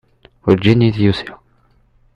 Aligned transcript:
Werǧin 0.45 0.87
i 0.87 0.89
d-yusi. 0.95 1.31